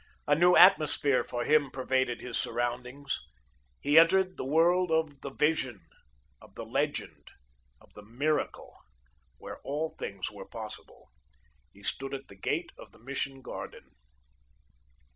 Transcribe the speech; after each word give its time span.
A 0.25 0.33
new 0.33 0.55
atmosphere 0.55 1.23
for 1.23 1.45
him 1.45 1.69
pervaded 1.69 2.21
his 2.21 2.35
surroundings. 2.35 3.21
He 3.79 3.99
entered 3.99 4.35
the 4.35 4.43
world 4.43 4.89
of 4.89 5.21
the 5.21 5.29
Vision, 5.29 5.81
of 6.41 6.55
the 6.55 6.65
Legend, 6.65 7.29
of 7.79 7.93
the 7.93 8.01
Miracle, 8.01 8.75
where 9.37 9.59
all 9.61 9.91
things 9.99 10.31
were 10.31 10.47
possible. 10.47 11.11
He 11.71 11.83
stood 11.83 12.15
at 12.15 12.29
the 12.29 12.35
gate 12.35 12.71
of 12.79 12.93
the 12.93 12.99
Mission 12.99 13.43
garden. 13.43 13.91